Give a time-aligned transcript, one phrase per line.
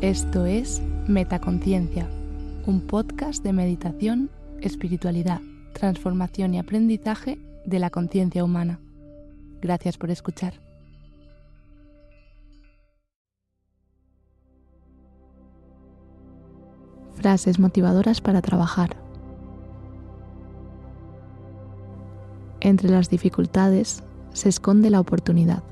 [0.00, 2.08] Esto es Metaconciencia,
[2.66, 4.30] un podcast de meditación,
[4.60, 5.40] espiritualidad,
[5.72, 7.36] transformación y aprendizaje
[7.66, 8.78] de la conciencia humana.
[9.60, 10.54] Gracias por escuchar.
[17.16, 18.94] Frases motivadoras para trabajar.
[22.60, 25.64] Entre las dificultades se esconde la oportunidad.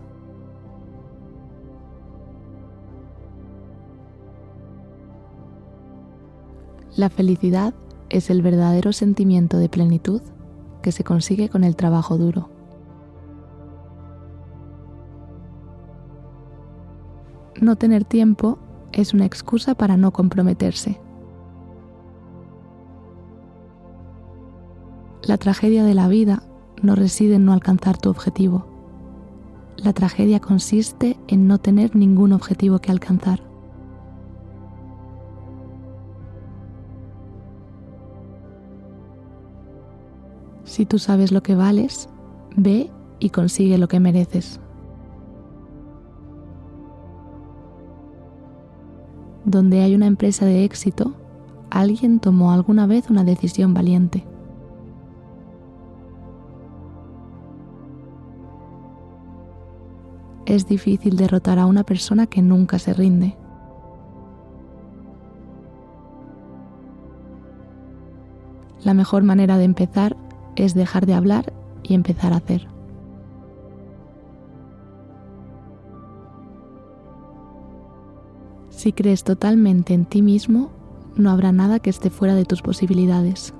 [6.96, 7.74] La felicidad
[8.09, 10.23] es el verdadero sentimiento de plenitud
[10.80, 12.48] que se consigue con el trabajo duro.
[17.60, 18.59] No tener tiempo
[18.92, 20.98] es una excusa para no comprometerse.
[25.23, 26.45] La tragedia de la vida
[26.82, 28.65] no reside en no alcanzar tu objetivo.
[29.76, 33.45] La tragedia consiste en no tener ningún objetivo que alcanzar.
[40.77, 42.07] Si tú sabes lo que vales,
[42.55, 44.60] ve y consigue lo que mereces.
[49.47, 51.15] Donde hay una empresa de éxito,
[51.71, 54.27] alguien tomó alguna vez una decisión valiente.
[60.45, 63.35] Es difícil derrotar a una persona que nunca se rinde.
[68.84, 70.25] La mejor manera de empezar
[70.56, 72.69] es dejar de hablar y empezar a hacer.
[78.71, 80.71] Si crees totalmente en ti mismo,
[81.16, 83.54] no habrá nada que esté fuera de tus posibilidades.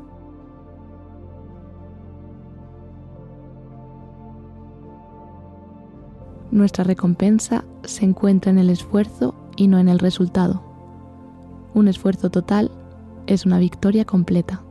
[6.51, 10.63] Nuestra recompensa se encuentra en el esfuerzo y no en el resultado.
[11.75, 12.71] Un esfuerzo total
[13.27, 14.66] es una victoria completa.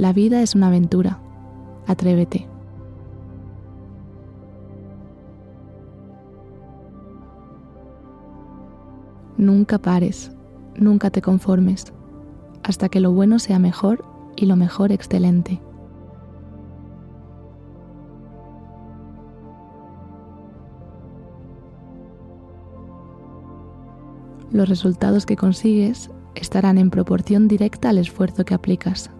[0.00, 1.18] La vida es una aventura.
[1.86, 2.48] Atrévete.
[9.36, 10.32] Nunca pares,
[10.74, 11.92] nunca te conformes,
[12.62, 14.02] hasta que lo bueno sea mejor
[14.36, 15.60] y lo mejor excelente.
[24.50, 29.10] Los resultados que consigues estarán en proporción directa al esfuerzo que aplicas.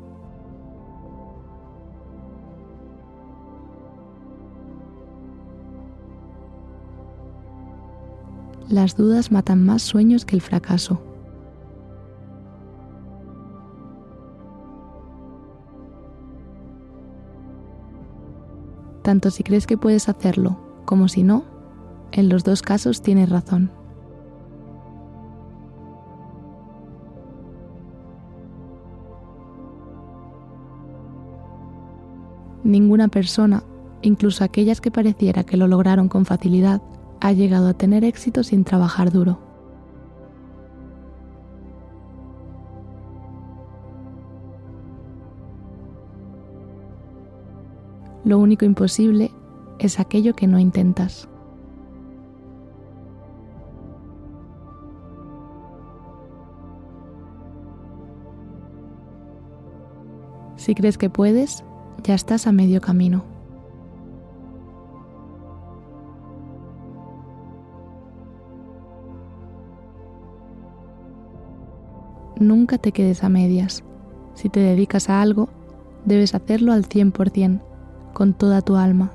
[8.70, 11.02] Las dudas matan más sueños que el fracaso.
[19.02, 21.42] Tanto si crees que puedes hacerlo como si no,
[22.12, 23.72] en los dos casos tienes razón.
[32.62, 33.64] Ninguna persona,
[34.02, 36.80] incluso aquellas que pareciera que lo lograron con facilidad,
[37.20, 39.38] ha llegado a tener éxito sin trabajar duro.
[48.24, 49.30] Lo único imposible
[49.78, 51.28] es aquello que no intentas.
[60.56, 61.64] Si crees que puedes,
[62.04, 63.39] ya estás a medio camino.
[72.40, 73.84] Nunca te quedes a medias.
[74.34, 75.48] Si te dedicas a algo,
[76.04, 77.60] debes hacerlo al 100%,
[78.12, 79.12] con toda tu alma.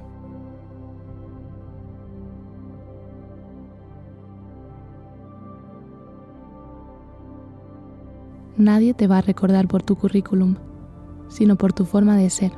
[8.57, 10.55] Nadie te va a recordar por tu currículum,
[11.27, 12.53] sino por tu forma de ser.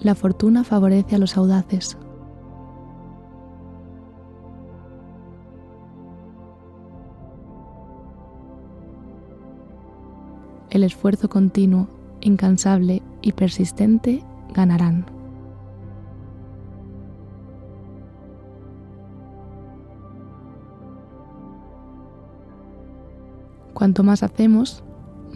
[0.00, 1.96] La fortuna favorece a los audaces.
[10.74, 11.86] El esfuerzo continuo,
[12.20, 15.06] incansable y persistente ganarán.
[23.72, 24.82] Cuanto más hacemos,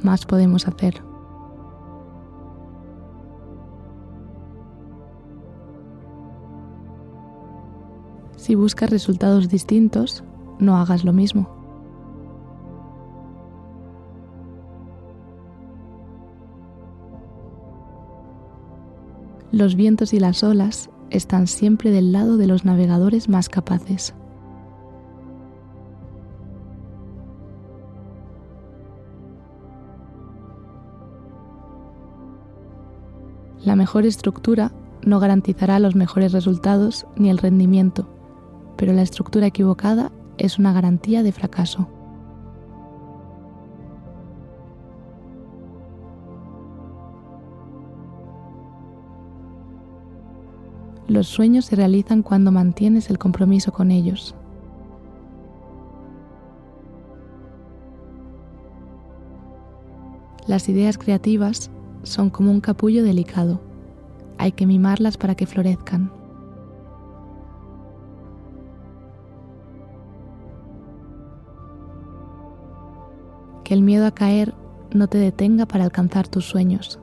[0.03, 1.03] más podemos hacer.
[8.37, 10.25] Si buscas resultados distintos,
[10.59, 11.58] no hagas lo mismo.
[19.59, 24.15] Los vientos y las olas están siempre del lado de los navegadores más capaces.
[33.65, 34.71] La mejor estructura
[35.05, 38.09] no garantizará los mejores resultados ni el rendimiento,
[38.77, 41.98] pero la estructura equivocada es una garantía de fracaso.
[51.09, 54.35] Los sueños se realizan cuando mantienes el compromiso con ellos.
[60.47, 61.71] Las ideas creativas
[62.03, 63.59] son como un capullo delicado.
[64.37, 66.13] Hay que mimarlas para que florezcan.
[73.65, 74.55] Que el miedo a caer
[74.93, 77.01] no te detenga para alcanzar tus sueños.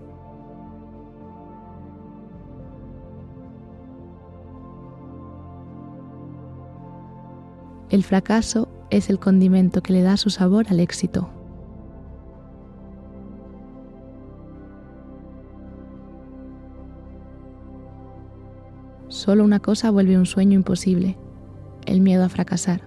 [7.89, 11.29] El fracaso es el condimento que le da su sabor al éxito.
[19.07, 21.17] Solo una cosa vuelve un sueño imposible,
[21.85, 22.81] el miedo a fracasar.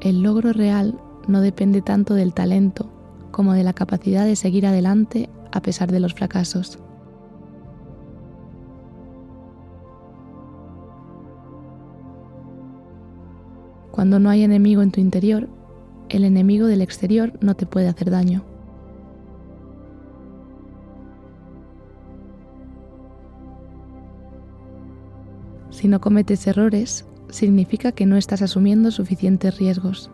[0.00, 0.98] El logro real
[1.28, 2.90] no depende tanto del talento
[3.30, 6.78] como de la capacidad de seguir adelante a pesar de los fracasos.
[14.10, 15.48] Cuando no hay enemigo en tu interior,
[16.08, 18.42] el enemigo del exterior no te puede hacer daño.
[25.70, 30.10] Si no cometes errores, significa que no estás asumiendo suficientes riesgos.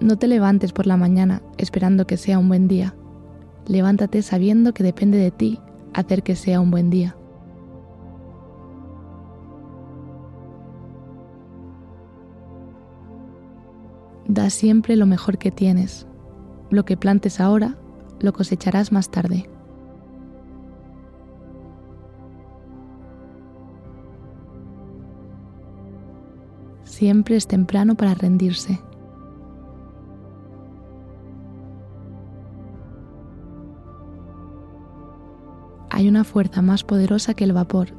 [0.00, 2.96] No te levantes por la mañana esperando que sea un buen día.
[3.68, 5.60] Levántate sabiendo que depende de ti
[5.98, 7.16] hacer que sea un buen día.
[14.26, 16.06] Da siempre lo mejor que tienes.
[16.70, 17.78] Lo que plantes ahora
[18.20, 19.48] lo cosecharás más tarde.
[26.84, 28.80] Siempre es temprano para rendirse.
[36.18, 37.90] Una fuerza más poderosa que el vapor,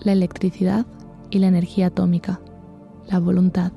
[0.00, 0.84] la electricidad
[1.30, 2.40] y la energía atómica,
[3.06, 3.70] la voluntad.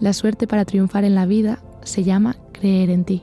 [0.00, 3.22] La suerte para triunfar en la vida se llama creer en ti.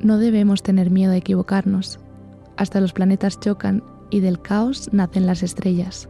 [0.00, 2.00] No debemos tener miedo a equivocarnos.
[2.56, 6.08] Hasta los planetas chocan y del caos nacen las estrellas.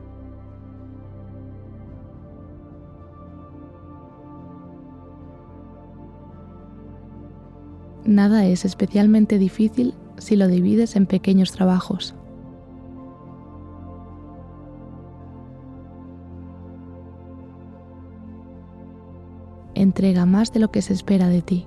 [8.05, 12.15] Nada es especialmente difícil si lo divides en pequeños trabajos.
[19.77, 21.67] entrega más de lo que se espera de ti.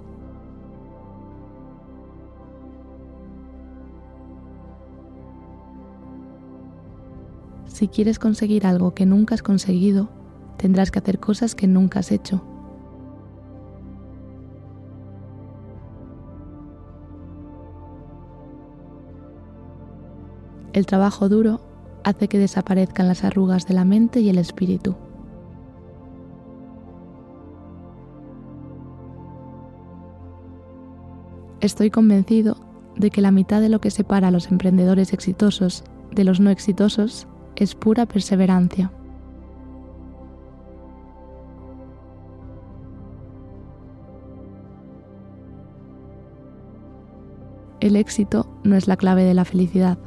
[7.80, 10.10] Si quieres conseguir algo que nunca has conseguido,
[10.58, 12.44] tendrás que hacer cosas que nunca has hecho.
[20.74, 21.62] El trabajo duro
[22.04, 24.98] hace que desaparezcan las arrugas de la mente y el espíritu.
[31.62, 32.58] Estoy convencido
[32.98, 36.50] de que la mitad de lo que separa a los emprendedores exitosos de los no
[36.50, 37.26] exitosos
[37.60, 38.92] es pura perseverancia.
[47.82, 49.98] El éxito no es la clave de la felicidad.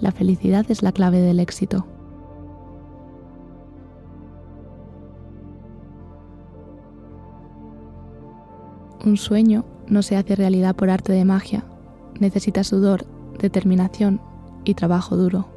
[0.00, 1.86] La felicidad es la clave del éxito.
[9.04, 11.64] Un sueño no se hace realidad por arte de magia,
[12.20, 13.04] necesita sudor,
[13.38, 14.20] determinación
[14.64, 15.51] y trabajo duro.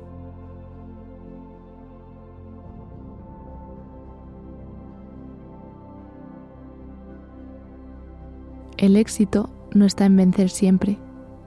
[8.86, 11.00] El éxito no está en vencer siempre,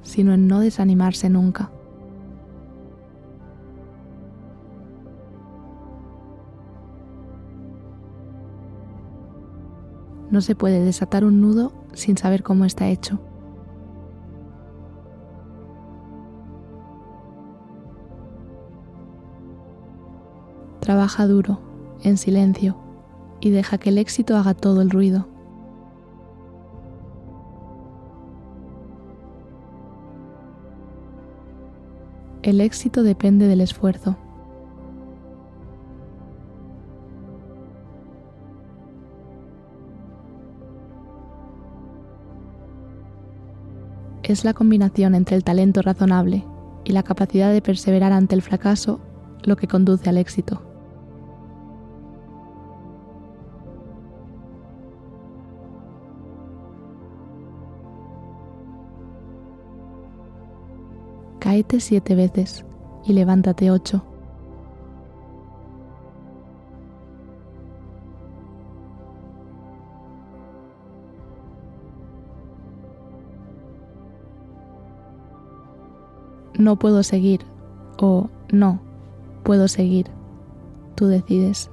[0.03, 1.71] sino en no desanimarse nunca.
[10.33, 13.21] No se puede desatar un nudo sin saber cómo está hecho.
[20.81, 21.61] Trabaja duro,
[22.03, 22.77] en silencio,
[23.41, 25.38] y deja que el éxito haga todo el ruido.
[32.49, 34.17] El éxito depende del esfuerzo.
[44.23, 46.47] Es la combinación entre el talento razonable
[46.85, 48.99] y la capacidad de perseverar ante el fracaso
[49.43, 50.68] lo que conduce al éxito.
[61.49, 62.63] Cáete siete veces
[63.07, 64.03] y levántate ocho.
[76.59, 77.41] No puedo seguir
[77.99, 78.83] o no
[79.43, 80.11] puedo seguir.
[80.97, 81.71] Tú decides.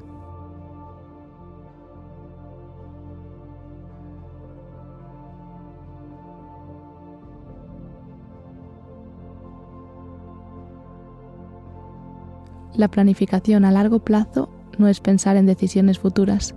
[12.77, 16.55] La planificación a largo plazo no es pensar en decisiones futuras,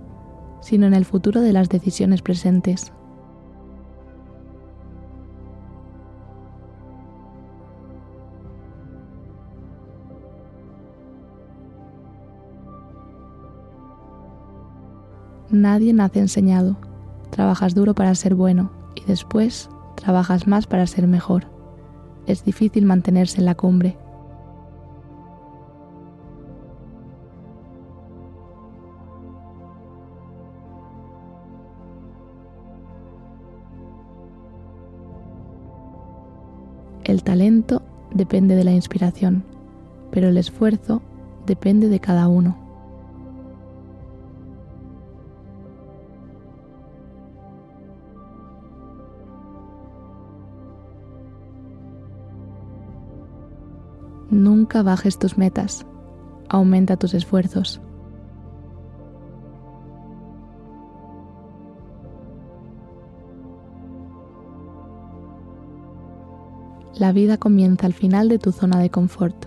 [0.61, 2.91] sino en el futuro de las decisiones presentes.
[15.49, 16.77] Nadie nace enseñado.
[17.31, 21.45] Trabajas duro para ser bueno y después trabajas más para ser mejor.
[22.27, 23.97] Es difícil mantenerse en la cumbre.
[37.29, 39.43] Talento depende de la inspiración,
[40.09, 41.03] pero el esfuerzo
[41.45, 42.57] depende de cada uno.
[54.31, 55.85] Nunca bajes tus metas,
[56.49, 57.79] aumenta tus esfuerzos.
[66.99, 69.45] La vida comienza al final de tu zona de confort.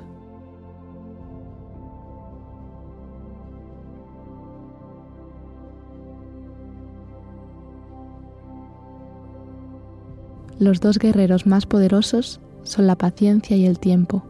[10.58, 14.22] Los dos guerreros más poderosos son la paciencia y el tiempo.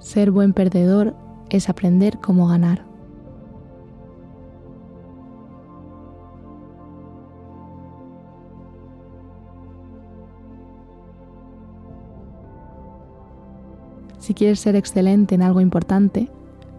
[0.00, 1.14] Ser buen perdedor
[1.56, 2.84] es aprender cómo ganar.
[14.18, 16.28] Si quieres ser excelente en algo importante,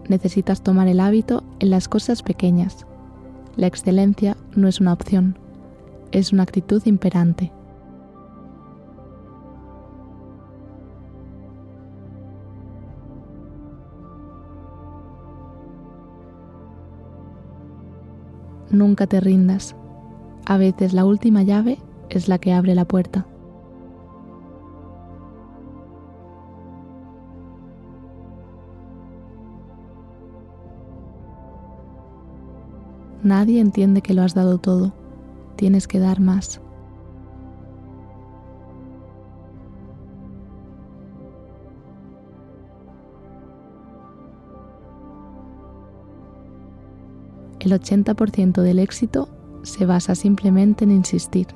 [0.09, 2.85] necesitas tomar el hábito en las cosas pequeñas.
[3.55, 5.37] La excelencia no es una opción,
[6.11, 7.53] es una actitud imperante.
[18.87, 19.75] Nunca te rindas.
[20.45, 21.77] A veces la última llave
[22.09, 23.27] es la que abre la puerta.
[33.23, 34.93] Nadie entiende que lo has dado todo.
[35.57, 36.61] Tienes que dar más.
[47.67, 49.27] El 80% del éxito
[49.63, 51.47] se basa simplemente en insistir.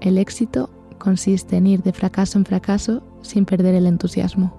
[0.00, 0.68] El éxito
[0.98, 4.55] consiste en ir de fracaso en fracaso sin perder el entusiasmo.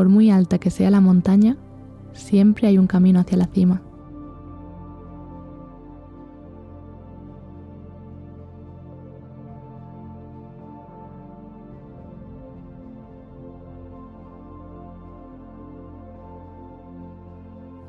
[0.00, 1.58] Por muy alta que sea la montaña,
[2.14, 3.82] siempre hay un camino hacia la cima.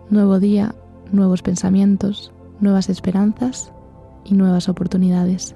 [0.10, 0.76] Nuevo día,
[1.14, 3.72] nuevos pensamientos, nuevas esperanzas
[4.26, 5.56] y nuevas oportunidades.